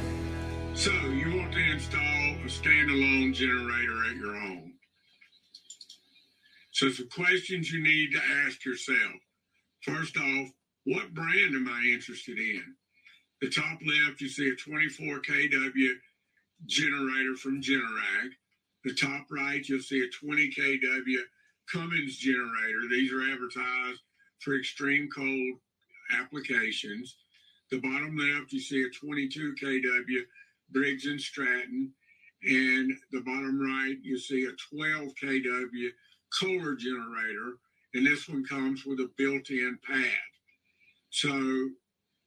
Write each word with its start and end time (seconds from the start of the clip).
So 0.75 0.91
you 0.91 1.37
want 1.37 1.53
to 1.53 1.61
install 1.75 2.01
a 2.01 2.49
standalone 2.49 3.33
generator 3.33 4.05
at 4.11 4.17
your 4.17 4.35
home. 4.35 4.75
So 6.73 6.91
some 6.91 7.09
questions 7.09 7.71
you 7.71 7.81
need 7.81 8.11
to 8.15 8.21
ask 8.45 8.65
yourself. 8.65 9.15
First 9.83 10.17
off, 10.17 10.49
what 10.87 11.15
brand 11.15 11.55
am 11.55 11.69
I 11.69 11.85
interested 11.95 12.37
in? 12.37 12.75
The 13.41 13.51
top 13.51 13.79
left, 13.85 14.21
you 14.21 14.29
see 14.29 14.51
a 14.51 14.55
24 14.55 15.21
kW 15.21 15.91
generator 16.67 17.37
from 17.37 17.63
Generac. 17.63 18.33
The 18.85 18.95
top 18.95 19.27
right, 19.31 19.67
you'll 19.67 19.81
see 19.81 20.03
a 20.03 20.27
20 20.27 20.51
kW 20.51 21.17
Cummins 21.73 22.17
generator. 22.17 22.81
These 22.91 23.13
are 23.13 23.33
advertised 23.33 24.01
for 24.41 24.57
extreme 24.57 25.09
cold 25.15 25.59
applications. 26.19 27.17
The 27.71 27.79
bottom 27.79 28.17
left, 28.17 28.53
you 28.53 28.61
see 28.61 28.83
a 28.83 28.91
22 28.91 29.55
kW 29.63 30.21
Briggs 30.71 31.07
and 31.07 31.21
Stratton. 31.21 31.93
And 32.43 32.93
the 33.13 33.21
bottom 33.21 33.61
right, 33.61 33.97
you 34.03 34.19
see 34.19 34.47
a 34.47 34.77
12 34.77 35.13
kW 35.23 35.89
Kohler 36.41 36.75
generator. 36.75 37.55
And 37.95 38.07
this 38.07 38.29
one 38.29 38.45
comes 38.45 38.85
with 38.85 39.01
a 39.01 39.11
built-in 39.17 39.79
pad. 39.87 40.05
So 41.11 41.71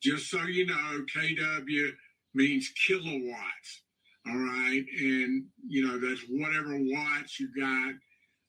just 0.03 0.29
so 0.29 0.43
you 0.43 0.65
know, 0.65 1.05
KW 1.15 1.91
means 2.33 2.71
kilowatts. 2.87 3.81
All 4.27 4.37
right. 4.37 4.83
And, 4.99 5.45
you 5.67 5.87
know, 5.87 5.97
that's 5.99 6.21
whatever 6.29 6.77
watts 6.77 7.39
you 7.39 7.49
got, 7.57 7.93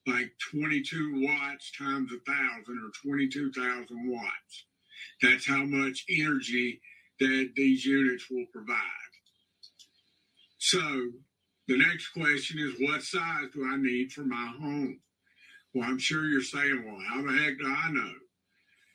like 0.06 0.33
22 0.50 1.27
watts 1.27 1.72
times 1.78 2.11
a 2.12 2.30
thousand 2.30 2.78
or 2.78 2.91
22,000 3.08 3.86
watts. 4.11 4.64
That's 5.22 5.46
how 5.46 5.64
much 5.64 6.05
energy 6.11 6.80
that 7.20 7.50
these 7.56 7.84
units 7.84 8.27
will 8.30 8.46
provide. 8.52 8.78
So 10.58 10.80
the 11.68 11.78
next 11.78 12.08
question 12.08 12.58
is 12.58 12.74
what 12.80 13.02
size 13.02 13.48
do 13.55 13.66
I 13.70 13.77
need 13.77 14.12
for 14.12 14.22
my 14.22 14.52
home? 14.61 15.00
Well, 15.72 15.89
I'm 15.89 15.98
sure 15.98 16.24
you're 16.24 16.41
saying, 16.41 16.84
well, 16.86 17.00
how 17.08 17.22
the 17.22 17.36
heck 17.36 17.58
do 17.58 17.66
I 17.66 17.91
know? 17.91 18.12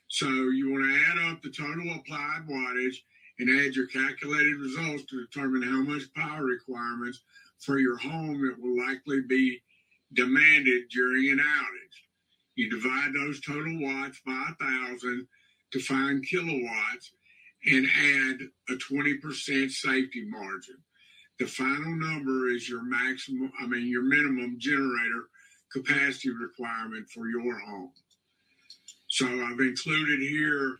So 0.10 0.28
you 0.28 0.72
want 0.72 0.86
to 0.86 1.06
add 1.12 1.32
up 1.32 1.42
the 1.42 1.52
total 1.52 1.96
applied 1.96 2.48
wattage 2.50 2.98
and 3.40 3.62
add 3.62 3.76
your 3.76 3.88
calculated 3.88 4.58
results 4.58 5.04
to 5.06 5.26
determine 5.26 5.62
how 5.62 5.82
much 5.82 6.12
power 6.16 6.44
requirements 6.44 7.22
for 7.60 7.80
your 7.80 7.98
home 7.98 8.42
that 8.46 8.60
will 8.60 8.78
likely 8.86 9.22
be 9.22 9.62
demanded 10.14 10.90
during 10.92 11.30
an 11.30 11.38
outage. 11.38 12.00
You 12.56 12.70
divide 12.70 13.14
those 13.14 13.40
total 13.40 13.80
watts 13.82 14.20
by 14.26 14.50
a 14.50 14.56
thousand 14.56 15.28
to 15.72 15.80
find 15.80 16.26
kilowatts 16.28 17.12
and 17.66 17.86
add 17.86 18.40
a 18.70 18.74
20% 18.74 19.70
safety 19.70 20.26
margin. 20.26 20.78
The 21.38 21.46
final 21.46 21.96
number 21.96 22.50
is 22.50 22.68
your 22.68 22.84
maximum, 22.84 23.52
I 23.62 23.68
mean, 23.68 23.88
your 23.88 24.02
minimum 24.02 24.58
generator 24.60 25.30
capacity 25.72 26.32
requirement 26.32 27.08
for 27.10 27.30
your 27.30 27.60
home. 27.60 27.92
So 29.20 29.28
I've 29.28 29.60
included 29.60 30.22
here 30.22 30.80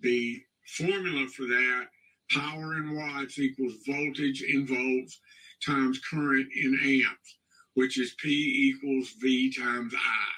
the 0.00 0.42
formula 0.66 1.28
for 1.28 1.44
that. 1.44 1.86
Power 2.28 2.74
in 2.74 2.96
watts 2.96 3.38
equals 3.38 3.74
voltage 3.86 4.42
in 4.42 4.66
volts 4.66 5.20
times 5.64 6.00
current 6.00 6.48
in 6.56 6.76
amps, 6.82 7.36
which 7.74 8.00
is 8.00 8.16
P 8.20 8.30
equals 8.74 9.10
V 9.20 9.52
times 9.52 9.94
I. 9.94 10.32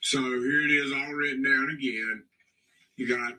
So 0.00 0.18
here 0.18 0.62
it 0.62 0.72
is 0.72 0.92
all 0.92 1.12
written 1.12 1.44
down 1.44 1.70
again. 1.70 2.24
You 2.96 3.16
got 3.16 3.34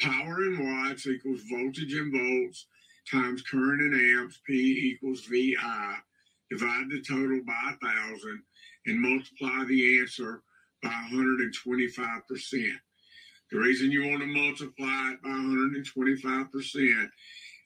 power 0.00 0.42
in 0.46 0.64
watts 0.64 1.06
equals 1.06 1.42
voltage 1.48 1.94
in 1.94 2.10
volts 2.10 2.66
times 3.08 3.40
current 3.42 3.82
in 3.82 4.18
amps, 4.18 4.40
P 4.44 4.92
equals 4.92 5.26
VI. 5.26 5.98
Divide 6.50 6.90
the 6.90 7.04
total 7.08 7.40
by 7.46 7.70
a 7.70 7.86
thousand 7.86 8.42
and 8.86 9.00
multiply 9.00 9.64
the 9.68 10.00
answer 10.00 10.42
by 10.82 11.08
125%. 11.12 12.72
The 13.50 13.58
reason 13.58 13.92
you 13.92 14.08
want 14.08 14.20
to 14.20 14.26
multiply 14.26 15.12
it 15.12 15.22
by 15.22 15.28
125% 15.28 17.08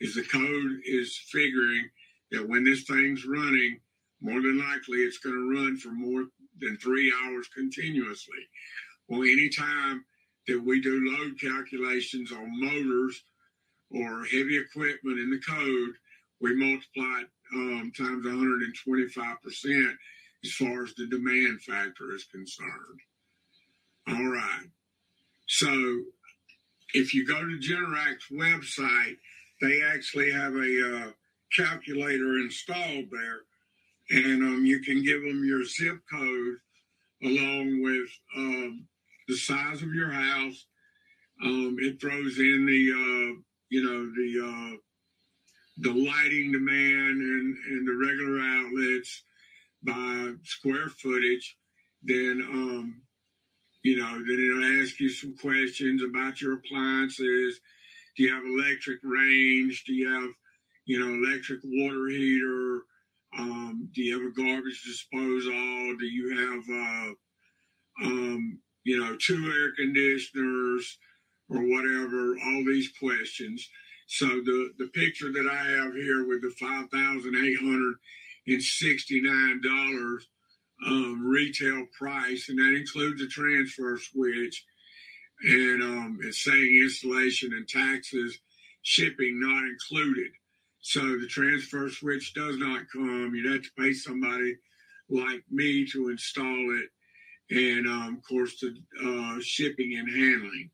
is 0.00 0.14
the 0.14 0.22
code 0.24 0.80
is 0.84 1.16
figuring 1.30 1.88
that 2.30 2.48
when 2.48 2.64
this 2.64 2.84
thing's 2.84 3.26
running, 3.26 3.80
more 4.20 4.40
than 4.40 4.58
likely 4.58 4.98
it's 4.98 5.18
going 5.18 5.34
to 5.34 5.60
run 5.60 5.76
for 5.76 5.90
more 5.90 6.26
than 6.60 6.76
three 6.76 7.12
hours 7.24 7.48
continuously. 7.54 8.48
Well, 9.08 9.22
anytime 9.22 10.04
that 10.46 10.60
we 10.60 10.80
do 10.80 11.10
load 11.10 11.40
calculations 11.40 12.30
on 12.32 12.60
motors 12.60 13.24
or 13.90 14.24
heavy 14.24 14.58
equipment 14.58 15.18
in 15.18 15.30
the 15.30 15.40
code, 15.40 15.94
we 16.40 16.54
multiply 16.54 17.22
it 17.22 17.28
um, 17.54 17.92
times 17.96 18.24
125% 18.24 19.96
as 20.44 20.52
far 20.52 20.84
as 20.84 20.94
the 20.94 21.06
demand 21.06 21.62
factor 21.62 22.14
is 22.14 22.24
concerned. 22.24 23.00
All 24.08 24.28
right. 24.28 24.66
So 25.46 26.02
if 26.94 27.14
you 27.14 27.26
go 27.26 27.40
to 27.40 27.58
Generac's 27.58 28.26
website, 28.32 29.16
they 29.60 29.82
actually 29.82 30.30
have 30.32 30.54
a 30.54 30.96
uh, 30.96 31.10
calculator 31.54 32.38
installed 32.38 33.06
there, 33.10 33.40
and 34.10 34.42
um, 34.42 34.64
you 34.64 34.80
can 34.80 35.02
give 35.02 35.20
them 35.22 35.44
your 35.44 35.64
zip 35.64 36.00
code 36.10 36.56
along 37.22 37.82
with 37.82 38.08
um, 38.36 38.86
the 39.28 39.36
size 39.36 39.82
of 39.82 39.94
your 39.94 40.10
house. 40.10 40.66
Um, 41.42 41.76
it 41.80 42.00
throws 42.00 42.38
in 42.38 42.66
the, 42.66 42.92
uh, 42.92 43.40
you 43.68 43.84
know, 43.84 44.10
the 44.14 44.46
uh, 44.46 44.76
the 45.78 45.92
lighting 45.92 46.52
demand 46.52 47.22
and, 47.22 47.56
and 47.56 47.88
the 47.88 48.06
regular 48.06 48.40
outlets 48.40 49.22
by 49.82 50.32
square 50.44 50.88
footage. 50.88 51.56
Then 52.02 52.42
um, 52.50 53.02
you 53.82 53.96
know, 53.96 54.12
then 54.12 54.38
it'll 54.38 54.82
ask 54.82 55.00
you 55.00 55.08
some 55.08 55.36
questions 55.36 56.02
about 56.02 56.40
your 56.40 56.54
appliances. 56.54 57.60
Do 58.16 58.24
you 58.24 58.34
have 58.34 58.44
electric 58.44 59.00
range? 59.02 59.84
Do 59.86 59.94
you 59.94 60.08
have, 60.12 60.30
you 60.84 60.98
know, 60.98 61.14
electric 61.14 61.60
water 61.64 62.08
heater? 62.08 62.82
Um, 63.38 63.88
do 63.94 64.02
you 64.02 64.18
have 64.18 64.30
a 64.30 64.34
garbage 64.34 64.82
disposal? 64.82 65.96
Do 65.98 66.04
you 66.04 66.36
have, 66.36 66.64
uh, 66.68 68.04
um, 68.04 68.58
you 68.84 68.98
know, 68.98 69.16
two 69.16 69.50
air 69.50 69.72
conditioners 69.74 70.98
or 71.48 71.60
whatever? 71.62 72.36
All 72.44 72.64
these 72.66 72.90
questions. 72.98 73.66
So 74.08 74.26
the 74.26 74.72
the 74.78 74.88
picture 74.88 75.32
that 75.32 75.48
I 75.50 75.70
have 75.78 75.94
here 75.94 76.26
with 76.26 76.42
the 76.42 76.52
five 76.58 76.90
thousand 76.90 77.36
eight 77.36 77.58
hundred 77.60 77.94
nine 78.46 79.60
dollars 79.62 80.26
um, 80.86 81.26
retail 81.26 81.86
price, 81.98 82.48
and 82.48 82.58
that 82.58 82.74
includes 82.74 83.22
a 83.22 83.26
transfer 83.26 83.98
switch. 83.98 84.64
And 85.42 85.82
um, 85.82 86.18
it's 86.22 86.44
saying 86.44 86.80
installation 86.82 87.52
and 87.52 87.66
taxes, 87.66 88.38
shipping 88.82 89.40
not 89.40 89.64
included. 89.64 90.32
So 90.80 91.00
the 91.18 91.26
transfer 91.26 91.88
switch 91.90 92.34
does 92.34 92.56
not 92.58 92.82
come. 92.92 93.32
You'd 93.34 93.52
have 93.52 93.62
to 93.62 93.70
pay 93.78 93.92
somebody 93.92 94.56
like 95.08 95.42
me 95.50 95.86
to 95.92 96.08
install 96.08 96.78
it, 96.78 96.88
and 97.50 97.86
um, 97.86 98.16
of 98.18 98.28
course 98.28 98.60
the 98.60 98.74
uh, 99.04 99.40
shipping 99.42 99.96
and 99.98 100.08
handling. 100.08 100.70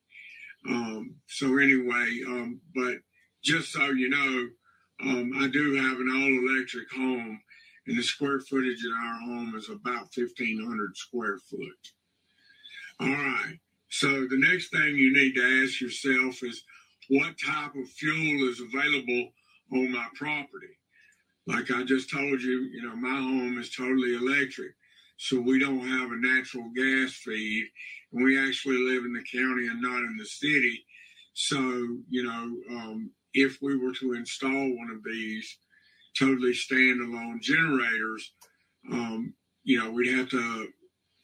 Um, 0.68 1.14
so 1.28 1.58
anyway, 1.58 2.20
um, 2.26 2.60
but 2.74 2.96
just 3.42 3.72
so 3.72 3.86
you 3.90 4.08
know, 4.08 4.48
um, 5.02 5.32
I 5.38 5.48
do 5.48 5.74
have 5.74 5.98
an 5.98 6.10
all 6.10 6.50
electric 6.50 6.90
home 6.92 7.40
and 7.86 7.98
the 7.98 8.02
square 8.02 8.40
footage 8.40 8.84
in 8.84 8.92
our 8.92 9.20
home 9.20 9.54
is 9.56 9.68
about 9.68 10.08
1,500 10.14 10.96
square 10.96 11.38
foot. 11.38 11.92
All 13.00 13.08
right. 13.08 13.58
So 13.90 14.26
the 14.26 14.38
next 14.38 14.70
thing 14.70 14.96
you 14.96 15.12
need 15.12 15.34
to 15.34 15.62
ask 15.62 15.80
yourself 15.80 16.42
is 16.42 16.62
what 17.08 17.34
type 17.44 17.74
of 17.74 17.88
fuel 17.90 18.48
is 18.48 18.60
available 18.60 19.30
on 19.72 19.92
my 19.92 20.06
property? 20.14 20.74
Like 21.46 21.70
I 21.70 21.84
just 21.84 22.10
told 22.10 22.42
you, 22.42 22.68
you 22.72 22.82
know, 22.82 22.96
my 22.96 23.20
home 23.20 23.58
is 23.58 23.70
totally 23.70 24.16
electric. 24.16 24.72
So 25.18 25.40
we 25.40 25.58
don't 25.58 25.86
have 25.86 26.10
a 26.10 26.16
natural 26.16 26.70
gas 26.74 27.12
feed. 27.24 27.66
And 28.12 28.24
we 28.24 28.38
actually 28.38 28.78
live 28.78 29.04
in 29.04 29.12
the 29.12 29.24
county 29.32 29.68
and 29.68 29.80
not 29.80 29.98
in 29.98 30.16
the 30.18 30.26
city. 30.26 30.84
So, 31.34 31.58
you 32.08 32.24
know, 32.24 32.76
um, 32.76 33.10
if 33.34 33.58
we 33.60 33.76
were 33.76 33.92
to 33.94 34.14
install 34.14 34.76
one 34.76 34.90
of 34.90 35.04
these, 35.04 35.58
totally 36.18 36.52
standalone 36.52 37.40
generators, 37.40 38.32
um, 38.92 39.34
you 39.64 39.78
know, 39.78 39.90
we'd 39.90 40.16
have 40.16 40.28
to 40.30 40.68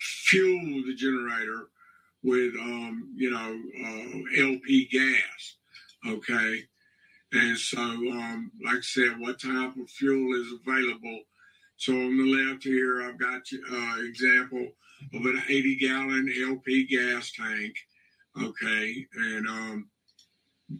fuel 0.00 0.82
the 0.86 0.94
generator 0.94 1.68
with, 2.22 2.54
um, 2.60 3.12
you 3.14 3.30
know, 3.30 3.60
uh, 3.84 4.44
LP 4.44 4.88
gas. 4.90 5.56
Okay. 6.06 6.64
And 7.32 7.58
so, 7.58 7.80
um, 7.80 8.50
like 8.64 8.78
I 8.78 8.80
said, 8.82 9.18
what 9.18 9.40
type 9.40 9.76
of 9.76 9.88
fuel 9.88 10.38
is 10.40 10.52
available? 10.66 11.20
So 11.76 11.94
on 11.94 12.16
the 12.16 12.24
left 12.24 12.62
here, 12.62 13.02
I've 13.02 13.18
got 13.18 13.40
uh, 13.72 14.02
example 14.02 14.68
of 15.14 15.24
an 15.24 15.42
80 15.48 15.76
gallon 15.76 16.32
LP 16.48 16.86
gas 16.86 17.32
tank. 17.32 17.74
Okay, 18.40 19.06
and 19.14 19.46
um, 19.46 19.90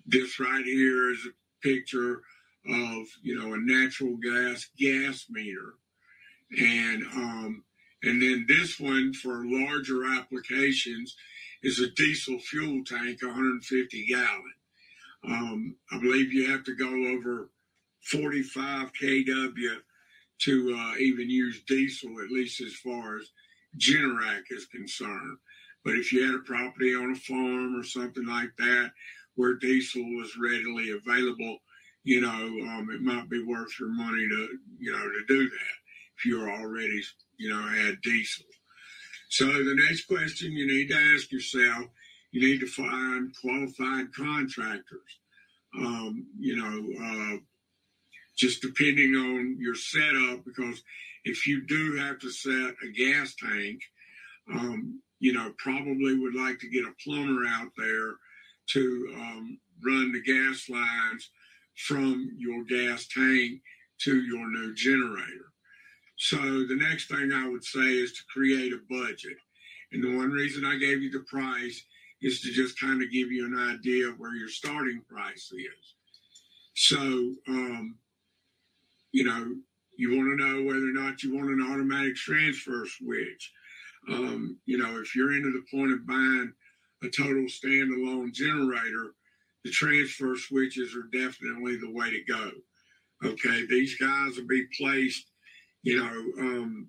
this 0.07 0.39
right 0.39 0.65
here 0.65 1.11
is 1.11 1.27
a 1.27 1.67
picture 1.67 2.23
of 2.69 3.07
you 3.23 3.39
know 3.39 3.55
a 3.55 3.59
natural 3.59 4.17
gas 4.17 4.69
gas 4.79 5.27
meter, 5.31 5.75
and 6.59 7.03
um, 7.15 7.65
and 8.03 8.21
then 8.23 8.47
this 8.49 8.79
one 8.79 9.13
for 9.13 9.45
larger 9.45 10.05
applications 10.07 11.17
is 11.63 11.79
a 11.81 11.91
diesel 11.91 12.39
fuel 12.39 12.83
tank, 12.85 13.23
150 13.23 14.07
gallon. 14.07 14.55
Um, 15.25 15.77
I 15.93 16.01
believe 16.01 16.33
you 16.33 16.51
have 16.51 16.65
to 16.65 16.75
go 16.75 16.89
over 16.89 17.51
45 18.01 18.91
kW 19.01 19.77
to 20.41 20.77
uh, 20.77 20.97
even 20.99 21.31
use 21.31 21.63
diesel, 21.69 22.21
at 22.21 22.31
least 22.31 22.61
as 22.61 22.75
far 22.75 23.19
as 23.19 23.31
Generac 23.79 24.43
is 24.51 24.67
concerned. 24.67 25.39
But 25.85 25.95
if 25.95 26.13
you 26.13 26.25
had 26.25 26.35
a 26.35 26.39
property 26.39 26.95
on 26.95 27.13
a 27.13 27.17
farm 27.17 27.79
or 27.79 27.85
something 27.85 28.27
like 28.27 28.51
that 28.59 28.91
where 29.37 29.55
diesel 29.55 30.03
was 30.17 30.37
readily 30.37 30.91
available, 30.91 31.59
you 32.05 32.21
know, 32.21 32.29
um, 32.29 32.89
it 32.93 33.01
might 33.01 33.29
be 33.29 33.43
worth 33.45 33.79
your 33.79 33.89
money 33.89 34.27
to, 34.29 34.49
you 34.79 34.93
know, 34.93 34.99
to 34.99 35.25
do 35.29 35.49
that 35.49 35.75
if 36.17 36.27
you're 36.27 36.51
already, 36.51 37.01
you 37.39 37.51
know, 37.51 37.63
had 37.63 38.01
diesel. 38.03 38.45
So 39.29 39.47
the 39.47 39.77
next 39.89 40.07
question 40.07 40.53
you 40.53 40.67
need 40.67 40.89
to 40.89 40.97
ask 41.15 41.31
yourself, 41.33 41.87
you 42.33 42.41
need 42.41 42.61
to 42.61 42.67
find 42.67 43.35
qualified 43.41 44.13
contractors. 44.15 45.19
Um, 45.79 46.27
you 46.39 46.57
know, 46.57 47.35
uh, 47.35 47.39
just 48.37 48.63
depending 48.63 49.15
on 49.15 49.57
your 49.59 49.75
setup, 49.75 50.45
because 50.45 50.83
if 51.25 51.47
you 51.47 51.65
do 51.67 51.97
have 51.97 52.19
to 52.19 52.31
set 52.31 52.75
a 52.83 52.93
gas 52.95 53.35
tank, 53.37 53.81
um, 54.53 55.01
you 55.19 55.33
know, 55.33 55.53
probably 55.57 56.19
would 56.19 56.35
like 56.35 56.59
to 56.59 56.69
get 56.69 56.85
a 56.85 56.93
plumber 57.03 57.47
out 57.47 57.71
there 57.79 58.17
to 58.71 59.15
um, 59.15 59.59
run 59.85 60.13
the 60.13 60.21
gas 60.21 60.69
lines 60.69 61.31
from 61.77 62.31
your 62.37 62.65
gas 62.65 63.07
tank 63.09 63.61
to 64.03 64.23
your 64.23 64.49
new 64.51 64.75
generator. 64.75 65.53
So 66.17 66.37
the 66.37 66.77
next 66.77 67.09
thing 67.09 67.33
I 67.33 67.49
would 67.49 67.65
say 67.65 67.81
is 67.81 68.13
to 68.13 68.23
create 68.33 68.73
a 68.73 68.81
budget. 68.89 69.37
And 69.93 70.03
the 70.03 70.17
one 70.17 70.31
reason 70.31 70.65
I 70.65 70.79
gave 70.79 71.03
you 71.03 71.11
the 71.11 71.21
price 71.21 71.85
is 72.21 72.41
to 72.43 72.53
just 72.53 72.79
kind 72.79 73.03
of 73.03 73.11
give 73.11 73.33
you 73.33 73.47
an 73.47 73.59
idea 73.59 74.09
of 74.09 74.19
where 74.19 74.35
your 74.35 74.49
starting 74.49 75.03
price 75.09 75.51
is. 75.53 75.95
So, 76.75 77.35
um, 77.49 77.97
you 79.13 79.25
know, 79.25 79.55
you 79.99 80.17
want 80.17 80.39
to 80.39 80.47
know 80.47 80.63
whether 80.63 80.89
or 80.89 80.93
not 80.93 81.23
you 81.23 81.35
want 81.35 81.51
an 81.51 81.69
automatic 81.71 82.17
transfer 82.17 82.87
switch. 82.87 83.53
Um, 84.09 84.59
you 84.65 84.79
know, 84.79 85.01
if 85.01 85.15
you're 85.15 85.35
into 85.35 85.53
the 85.53 85.65
point 85.71 85.93
of 85.93 86.07
buying 86.07 86.53
a 87.03 87.09
total 87.09 87.45
standalone 87.45 88.33
generator, 88.33 89.15
the 89.65 89.71
transfer 89.71 90.37
switches 90.37 90.95
are 90.95 91.09
definitely 91.13 91.77
the 91.77 91.91
way 91.91 92.11
to 92.11 92.23
go. 92.25 92.51
Okay, 93.25 93.67
these 93.67 93.97
guys 93.97 94.37
will 94.37 94.47
be 94.47 94.67
placed 94.79 95.27
you 95.83 95.99
know, 95.99 96.43
um, 96.43 96.89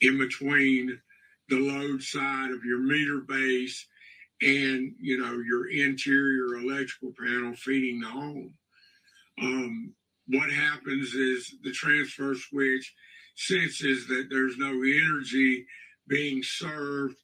in 0.00 0.18
between 0.18 1.00
the 1.48 1.58
load 1.58 2.02
side 2.02 2.50
of 2.50 2.64
your 2.64 2.78
meter 2.78 3.20
base 3.20 3.86
and, 4.42 4.94
you 5.00 5.18
know, 5.18 5.38
your 5.38 5.68
interior 5.70 6.56
electrical 6.56 7.12
panel 7.18 7.54
feeding 7.54 8.00
the 8.00 8.08
home. 8.08 8.54
Um, 9.40 9.94
what 10.28 10.50
happens 10.50 11.14
is 11.14 11.54
the 11.62 11.72
transfer 11.72 12.34
switch 12.34 12.94
senses 13.36 14.06
that 14.08 14.28
there's 14.30 14.56
no 14.56 14.70
energy 14.70 15.66
being 16.08 16.42
served 16.42 17.16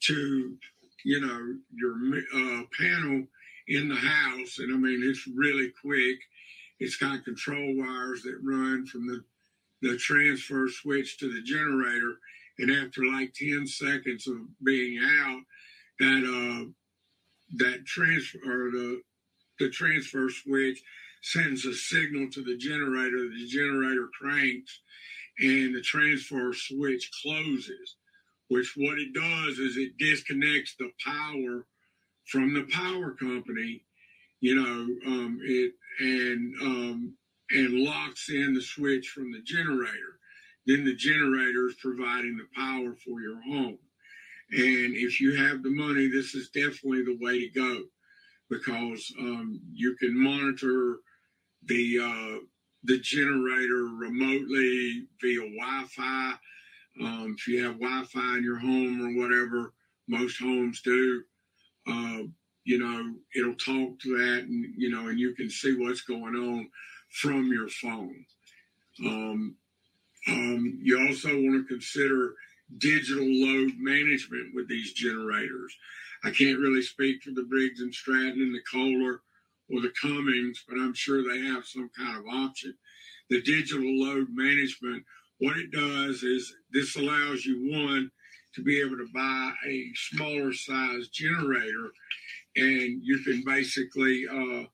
to, 0.00 0.56
you 1.04 1.20
know, 1.20 1.56
your 1.72 1.94
uh, 2.34 2.62
panel 2.78 3.26
in 3.68 3.88
the 3.88 3.96
house. 3.96 4.58
And 4.58 4.72
I 4.72 4.76
mean, 4.76 5.02
it's 5.04 5.28
really 5.28 5.70
quick. 5.80 6.18
It's 6.80 6.96
got 6.96 7.24
control 7.24 7.76
wires 7.76 8.22
that 8.22 8.38
run 8.42 8.86
from 8.86 9.06
the 9.06 9.22
the 9.80 9.96
transfer 9.96 10.68
switch 10.68 11.18
to 11.18 11.32
the 11.32 11.42
generator, 11.42 12.16
and 12.58 12.68
after 12.68 13.04
like 13.04 13.32
10 13.34 13.64
seconds 13.68 14.26
of 14.26 14.38
being 14.64 14.98
out, 15.00 15.40
that 16.00 16.24
uh, 16.24 16.64
that 17.58 17.84
transfer 17.86 18.38
or 18.44 18.70
the 18.70 19.02
the 19.60 19.70
transfer 19.70 20.30
switch 20.30 20.82
sends 21.22 21.64
a 21.64 21.74
signal 21.74 22.28
to 22.30 22.42
the 22.42 22.56
generator. 22.56 23.28
The 23.28 23.46
generator 23.46 24.08
cranks, 24.20 24.80
and 25.38 25.74
the 25.74 25.82
transfer 25.82 26.52
switch 26.52 27.10
closes. 27.22 27.96
Which 28.48 28.72
what 28.76 28.98
it 28.98 29.12
does 29.12 29.58
is 29.58 29.76
it 29.76 29.98
disconnects 29.98 30.74
the 30.78 30.90
power 31.04 31.66
from 32.28 32.54
the 32.54 32.66
power 32.70 33.12
company. 33.12 33.82
You 34.40 34.54
know, 34.54 35.10
um, 35.12 35.40
it 35.42 35.72
and 36.00 36.54
um, 36.62 37.14
and 37.50 37.74
locks 37.80 38.28
in 38.30 38.54
the 38.54 38.62
switch 38.62 39.08
from 39.08 39.32
the 39.32 39.42
generator. 39.42 40.18
Then 40.66 40.84
the 40.84 40.94
generator 40.94 41.68
is 41.68 41.74
providing 41.80 42.36
the 42.36 42.46
power 42.54 42.94
for 42.94 43.20
your 43.20 43.40
home. 43.42 43.78
And 44.50 44.94
if 44.94 45.20
you 45.20 45.34
have 45.34 45.62
the 45.62 45.70
money, 45.70 46.08
this 46.08 46.34
is 46.34 46.50
definitely 46.50 47.04
the 47.04 47.18
way 47.20 47.40
to 47.40 47.48
go 47.48 47.82
because 48.48 49.12
um, 49.18 49.60
you 49.72 49.96
can 49.96 50.16
monitor 50.16 50.98
the 51.64 51.98
uh, 52.00 52.38
the 52.84 52.98
generator 53.00 53.88
remotely 53.98 55.06
via 55.20 55.40
Wi-Fi. 55.40 56.32
Um, 57.00 57.34
if 57.36 57.46
you 57.48 57.64
have 57.64 57.80
Wi-Fi 57.80 58.36
in 58.36 58.42
your 58.42 58.58
home 58.58 59.02
or 59.02 59.20
whatever, 59.20 59.72
most 60.06 60.38
homes 60.38 60.80
do. 60.82 61.22
Uh, 61.88 62.24
you 62.64 62.78
know, 62.78 63.14
it'll 63.34 63.54
talk 63.54 63.98
to 64.00 64.18
that, 64.18 64.44
and 64.44 64.74
you 64.76 64.90
know, 64.90 65.08
and 65.08 65.18
you 65.18 65.34
can 65.34 65.48
see 65.48 65.74
what's 65.76 66.02
going 66.02 66.34
on 66.34 66.68
from 67.10 67.50
your 67.50 67.68
phone. 67.68 68.24
Um, 69.04 69.56
um, 70.28 70.78
you 70.82 71.00
also 71.06 71.28
want 71.28 71.66
to 71.66 71.74
consider 71.74 72.34
digital 72.76 73.24
load 73.24 73.72
management 73.78 74.54
with 74.54 74.68
these 74.68 74.92
generators. 74.92 75.74
I 76.24 76.30
can't 76.30 76.58
really 76.58 76.82
speak 76.82 77.22
for 77.22 77.30
the 77.30 77.44
Briggs 77.44 77.80
and 77.80 77.94
Stratton 77.94 78.42
and 78.42 78.54
the 78.54 78.60
Kohler 78.70 79.22
or 79.70 79.80
the 79.80 79.92
Cummins, 80.00 80.62
but 80.68 80.76
I'm 80.76 80.94
sure 80.94 81.22
they 81.22 81.40
have 81.46 81.64
some 81.64 81.90
kind 81.96 82.18
of 82.18 82.26
option. 82.26 82.74
The 83.30 83.40
digital 83.42 83.88
load 84.04 84.28
management, 84.30 85.04
what 85.38 85.56
it 85.56 85.70
does 85.70 86.22
is 86.22 86.52
this 86.72 86.96
allows 86.96 87.44
you 87.46 87.72
one 87.72 88.10
to 88.54 88.62
be 88.62 88.80
able 88.80 88.96
to 88.96 89.08
buy 89.14 89.52
a 89.66 89.90
smaller 89.94 90.52
size 90.52 91.08
generator, 91.08 91.90
and 92.56 93.00
you 93.02 93.18
can 93.24 93.42
basically 93.44 94.24
uh, 94.28 94.64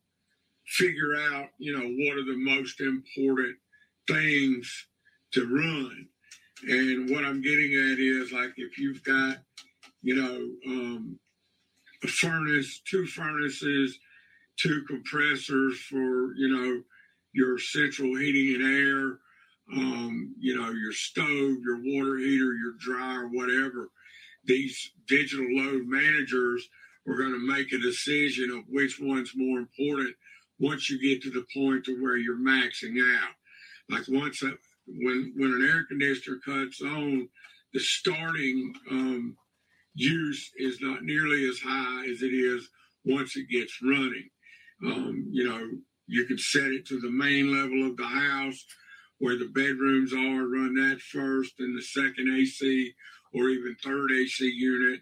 figure 0.67 1.15
out, 1.33 1.49
you 1.59 1.77
know, 1.77 1.87
what 1.87 2.19
are 2.19 2.25
the 2.25 2.39
most 2.39 2.81
important 2.81 3.57
things 4.09 4.87
to 5.33 5.47
run. 5.47 6.09
And 6.69 7.11
what 7.11 7.25
I'm 7.25 7.43
getting 7.43 7.75
at 7.75 7.99
is 7.99 8.33
like 8.33 8.53
if 8.57 8.79
you've 8.79 9.03
got, 9.03 9.39
you 10.03 10.15
know, 10.15 10.73
um, 10.73 11.19
a 12.03 12.07
furnace, 12.07 12.81
two 12.89 13.07
furnaces, 13.07 13.99
two 14.57 14.83
compressors 14.89 15.79
for, 15.81 16.35
you 16.37 16.49
know, 16.49 16.83
your 17.33 17.59
central 17.59 18.15
heating 18.17 18.63
and 18.63 18.75
air, 18.75 19.19
um, 19.73 20.35
you 20.39 20.55
know, 20.55 20.71
your 20.71 20.93
stove, 20.93 21.59
your 21.65 21.79
water 21.83 22.19
heater, 22.19 22.53
your 22.55 22.75
dryer, 22.79 23.29
whatever. 23.29 23.89
These 24.45 24.91
digital 25.09 25.47
load 25.51 25.87
managers 25.87 26.69
are 27.09 27.17
going 27.17 27.33
to 27.33 27.47
make 27.47 27.73
a 27.73 27.79
decision 27.79 28.51
of 28.51 28.65
which 28.69 28.99
one's 29.01 29.33
more 29.35 29.59
important 29.59 30.15
once 30.59 30.91
you 30.91 31.01
get 31.01 31.23
to 31.23 31.31
the 31.31 31.45
point 31.55 31.85
to 31.85 32.03
where 32.03 32.17
you're 32.17 32.37
maxing 32.37 32.97
out. 33.17 33.35
Like 33.89 34.05
once 34.09 34.43
a, 34.43 34.53
when 34.87 35.33
when 35.37 35.53
an 35.53 35.69
air 35.69 35.85
conditioner 35.89 36.39
cuts 36.45 36.81
on, 36.83 37.29
the 37.73 37.81
starting 37.81 38.75
um, 38.91 39.37
use 39.95 40.51
is 40.57 40.79
not 40.81 41.03
nearly 41.03 41.49
as 41.49 41.59
high 41.59 42.07
as 42.11 42.23
it 42.23 42.35
is 42.35 42.69
once 43.05 43.37
it 43.37 43.49
gets 43.51 43.79
running. 43.83 44.29
Um, 44.85 45.29
you 45.31 45.49
know, 45.49 45.69
you 46.07 46.27
can 46.27 46.39
set 46.39 46.67
it 46.67 46.87
to 46.87 47.01
the 47.01 47.11
main 47.11 47.53
level 47.53 47.87
of 47.87 47.97
the 47.97 48.07
house 48.07 48.65
where 49.25 49.39
the 49.39 49.49
bedrooms 49.49 50.13
are, 50.13 50.47
run 50.47 50.75
that 50.75 51.01
first, 51.01 51.55
and 51.59 51.77
the 51.77 51.83
second 51.83 52.35
AC 52.35 52.93
or 53.33 53.49
even 53.49 53.77
third 53.83 54.13
AC 54.13 54.45
unit 54.45 55.01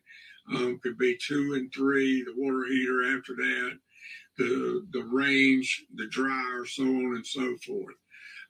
um, 0.55 0.79
could 0.83 0.97
be 0.97 1.17
two 1.17 1.55
and 1.55 1.73
three, 1.73 2.23
the 2.23 2.35
water 2.37 2.65
heater 2.69 3.17
after 3.17 3.35
that 3.35 3.79
the 4.39 4.87
the 4.93 5.03
range, 5.05 5.85
the 5.95 6.07
dryer, 6.07 6.65
so 6.65 6.85
on 6.85 7.17
and 7.17 7.27
so 7.27 7.57
forth. 7.67 7.97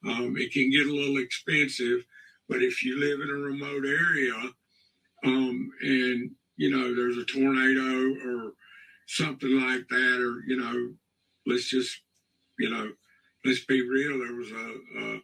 Um, 0.06 0.36
it 0.36 0.52
can 0.52 0.70
get 0.70 0.86
a 0.86 0.92
little 0.92 1.18
expensive, 1.18 2.04
but 2.48 2.62
if 2.62 2.84
you 2.84 2.98
live 2.98 3.20
in 3.20 3.30
a 3.30 3.34
remote 3.34 3.84
area 3.84 4.34
um, 5.24 5.70
and 5.80 6.30
you 6.56 6.70
know 6.70 6.94
there's 6.94 7.18
a 7.18 7.24
tornado 7.24 8.14
or 8.24 8.52
something 9.06 9.60
like 9.60 9.88
that, 9.88 10.20
or 10.20 10.42
you 10.46 10.56
know, 10.56 10.94
let's 11.46 11.68
just 11.68 12.00
you 12.58 12.70
know, 12.70 12.90
let's 13.44 13.64
be 13.64 13.82
real. 13.82 14.18
There 14.18 14.34
was 14.34 14.50
a, 14.50 15.00
a 15.00 15.20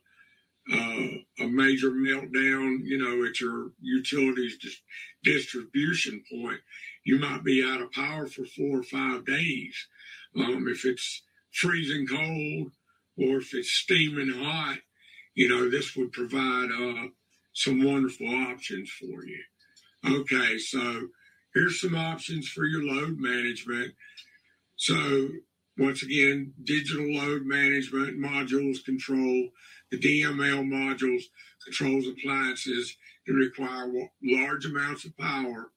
uh, 0.73 1.45
a 1.45 1.47
major 1.47 1.91
meltdown, 1.91 2.81
you 2.85 2.99
know, 2.99 3.27
at 3.27 3.41
your 3.41 3.73
utilities 3.81 4.59
dis- 4.59 4.83
distribution 5.25 6.23
point, 6.31 6.61
you 7.05 7.19
might 7.19 7.45
be 7.45 7.65
out 7.65 7.81
of 7.81 7.93
power 7.93 8.27
for 8.27 8.45
four 8.45 8.81
or 8.81 8.83
five 8.83 9.25
days. 9.25 9.75
Um, 10.37 10.69
if 10.69 10.85
it's 10.85 11.23
freezing 11.53 12.07
cold 12.07 12.73
or 13.17 13.39
if 13.39 13.55
it's 13.55 13.73
steaming 13.73 14.31
hot, 14.31 14.79
you 15.35 15.49
know, 15.49 15.71
this 15.71 15.97
would 15.97 16.13
provide 16.13 16.71
uh, 16.71 17.09
some 17.53 17.83
wonderful 17.85 18.29
options 18.29 18.91
for 18.91 19.25
you. 19.25 19.43
Okay, 20.05 20.59
so 20.59 21.09
here's 21.55 21.81
some 21.81 21.95
options 21.95 22.49
for 22.49 22.65
your 22.65 22.83
load 22.83 23.19
management. 23.19 23.95
So, 24.77 25.29
once 25.79 26.03
again, 26.03 26.53
digital 26.65 27.13
load 27.13 27.45
management 27.45 28.19
modules 28.19 28.85
control 28.85 29.49
the 29.91 29.99
DML 29.99 30.67
modules 30.67 31.23
controls 31.65 32.07
appliances 32.07 32.97
that 33.27 33.33
require 33.33 33.91
large 34.23 34.67
amounts 34.67 35.05
of 35.05 35.17
power. 35.17 35.71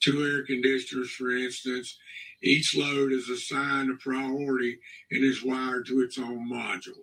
Two 0.00 0.24
air 0.24 0.44
conditioners, 0.46 1.10
for 1.10 1.30
instance, 1.30 1.98
each 2.40 2.76
load 2.76 3.12
is 3.12 3.28
assigned 3.28 3.90
a 3.90 3.94
priority 3.94 4.78
and 5.10 5.24
is 5.24 5.42
wired 5.42 5.86
to 5.86 6.02
its 6.02 6.18
own 6.18 6.48
module. 6.48 7.02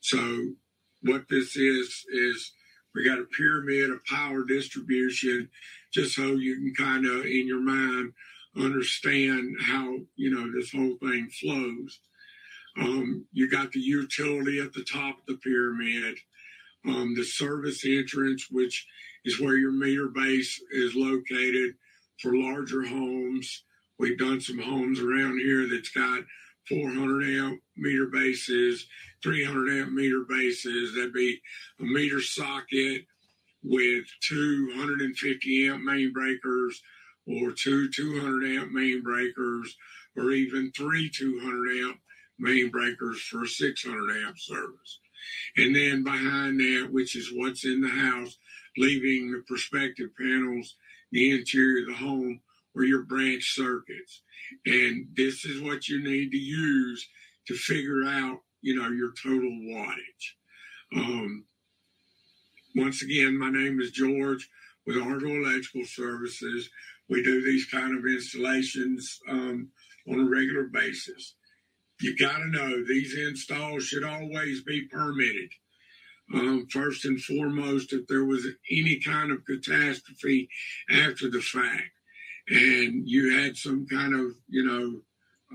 So, 0.00 0.52
what 1.02 1.24
this 1.28 1.56
is, 1.56 2.04
is 2.12 2.52
we 2.94 3.04
got 3.04 3.18
a 3.18 3.24
pyramid 3.24 3.90
of 3.90 4.04
power 4.04 4.44
distribution 4.44 5.50
just 5.92 6.14
so 6.14 6.34
you 6.34 6.56
can 6.56 6.74
kind 6.74 7.06
of, 7.06 7.24
in 7.24 7.48
your 7.48 7.60
mind, 7.60 8.12
understand 8.56 9.56
how, 9.60 9.98
you 10.16 10.30
know, 10.30 10.50
this 10.52 10.72
whole 10.72 10.96
thing 10.96 11.28
flows. 11.30 12.00
Um, 12.78 13.26
you 13.32 13.50
got 13.50 13.72
the 13.72 13.80
utility 13.80 14.60
at 14.60 14.72
the 14.72 14.84
top 14.84 15.18
of 15.18 15.26
the 15.26 15.36
pyramid, 15.36 16.16
um, 16.86 17.14
the 17.14 17.24
service 17.24 17.84
entrance, 17.86 18.48
which 18.50 18.86
is 19.24 19.40
where 19.40 19.56
your 19.56 19.72
meter 19.72 20.08
base 20.08 20.60
is 20.72 20.94
located 20.94 21.74
for 22.20 22.34
larger 22.34 22.82
homes. 22.82 23.64
We've 23.98 24.18
done 24.18 24.40
some 24.40 24.58
homes 24.58 25.00
around 25.00 25.38
here 25.38 25.68
that's 25.68 25.90
got 25.90 26.24
400 26.68 27.24
amp 27.38 27.60
meter 27.76 28.06
bases, 28.06 28.86
300 29.22 29.80
amp 29.80 29.92
meter 29.92 30.24
bases. 30.28 30.94
That'd 30.94 31.12
be 31.12 31.40
a 31.80 31.84
meter 31.84 32.20
socket 32.20 33.04
with 33.62 34.04
two 34.22 34.68
150 34.70 35.68
amp 35.68 35.82
main 35.82 36.12
breakers 36.12 36.82
or 37.26 37.52
two 37.52 37.90
200 37.90 38.44
amp 38.56 38.72
main 38.72 39.02
breakers 39.02 39.76
or 40.16 40.30
even 40.32 40.72
three 40.72 41.10
200 41.10 41.84
amp 41.84 41.98
main 42.38 42.70
breakers 42.70 43.20
for 43.20 43.44
a 43.44 43.48
600 43.48 44.26
amp 44.26 44.38
service. 44.38 44.98
And 45.56 45.74
then 45.74 46.02
behind 46.02 46.58
that, 46.60 46.88
which 46.90 47.14
is 47.16 47.32
what's 47.32 47.64
in 47.64 47.80
the 47.80 47.88
house, 47.88 48.36
leaving 48.76 49.30
the 49.30 49.42
perspective 49.48 50.10
panels, 50.18 50.76
the 51.12 51.30
interior 51.30 51.82
of 51.82 51.88
the 51.88 52.04
home, 52.04 52.40
or 52.74 52.84
your 52.84 53.02
branch 53.02 53.54
circuits. 53.54 54.22
And 54.66 55.06
this 55.14 55.44
is 55.44 55.62
what 55.62 55.88
you 55.88 56.02
need 56.02 56.30
to 56.32 56.38
use 56.38 57.06
to 57.46 57.54
figure 57.54 58.04
out, 58.04 58.40
you 58.60 58.76
know, 58.76 58.88
your 58.88 59.12
total 59.22 59.50
wattage. 59.50 60.96
Um, 60.96 61.44
once 62.74 63.02
again, 63.02 63.38
my 63.38 63.50
name 63.50 63.80
is 63.80 63.90
George 63.90 64.48
with 64.86 64.96
Argo 64.96 65.28
Electrical 65.28 65.84
Services. 65.84 66.68
We 67.12 67.22
do 67.22 67.42
these 67.42 67.66
kind 67.66 67.96
of 67.96 68.04
installations 68.04 69.20
um, 69.28 69.68
on 70.08 70.18
a 70.18 70.28
regular 70.28 70.64
basis 70.64 71.34
you 72.02 72.16
got 72.16 72.38
to 72.38 72.48
know 72.48 72.84
these 72.84 73.16
installs 73.16 73.84
should 73.84 74.04
always 74.04 74.62
be 74.62 74.82
permitted. 74.82 75.50
Um, 76.34 76.66
first 76.70 77.04
and 77.04 77.22
foremost, 77.22 77.92
if 77.92 78.06
there 78.06 78.24
was 78.24 78.46
any 78.70 78.98
kind 79.00 79.30
of 79.30 79.44
catastrophe 79.44 80.48
after 80.90 81.30
the 81.30 81.40
fact, 81.40 81.90
and 82.48 83.08
you 83.08 83.38
had 83.38 83.56
some 83.56 83.86
kind 83.86 84.14
of, 84.14 84.32
you 84.48 84.64
know, 84.64 85.00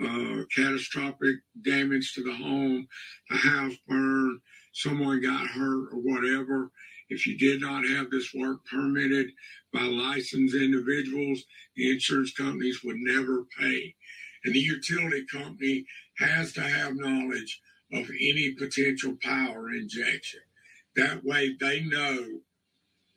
uh, 0.05 0.43
catastrophic 0.55 1.37
damage 1.63 2.13
to 2.13 2.23
the 2.23 2.33
home, 2.33 2.87
the 3.29 3.37
house 3.37 3.73
burned, 3.87 4.39
someone 4.73 5.21
got 5.21 5.47
hurt, 5.47 5.89
or 5.91 5.99
whatever, 5.99 6.71
if 7.09 7.25
you 7.25 7.37
did 7.37 7.61
not 7.61 7.85
have 7.85 8.09
this 8.09 8.33
work 8.33 8.65
permitted 8.65 9.31
by 9.73 9.81
licensed 9.81 10.55
individuals, 10.55 11.43
the 11.75 11.91
insurance 11.91 12.33
companies 12.33 12.83
would 12.83 12.97
never 12.97 13.45
pay. 13.59 13.95
And 14.43 14.53
the 14.53 14.59
utility 14.59 15.25
company 15.31 15.85
has 16.17 16.53
to 16.53 16.61
have 16.61 16.95
knowledge 16.95 17.61
of 17.93 18.09
any 18.09 18.51
potential 18.57 19.17
power 19.21 19.69
injection. 19.71 20.41
That 20.95 21.23
way 21.23 21.55
they 21.59 21.81
know, 21.81 22.41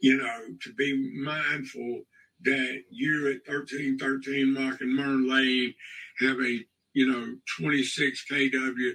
you 0.00 0.16
know, 0.18 0.40
to 0.62 0.73
be 0.75 1.12
mindful 1.23 2.02
that 2.42 2.82
you 2.90 3.28
at 3.28 3.52
1313 3.52 4.54
Mock 4.54 4.80
and 4.80 4.97
Mockingbird 4.97 5.30
Lane 5.30 5.75
have 6.20 6.38
a, 6.40 6.61
you 6.94 7.11
know, 7.11 7.37
26 7.59 8.26
kW 8.30 8.92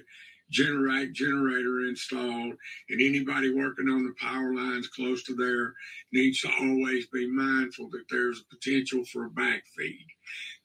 generate 0.50 1.12
generator 1.12 1.80
installed 1.88 2.54
and 2.88 3.00
anybody 3.00 3.52
working 3.52 3.88
on 3.88 4.04
the 4.04 4.14
power 4.20 4.54
lines 4.54 4.88
close 4.88 5.22
to 5.24 5.34
there 5.34 5.74
needs 6.12 6.40
to 6.40 6.50
always 6.60 7.06
be 7.08 7.26
mindful 7.26 7.88
that 7.90 8.04
there's 8.10 8.40
a 8.40 8.54
potential 8.54 9.04
for 9.04 9.26
a 9.26 9.30
backfeed. 9.30 10.06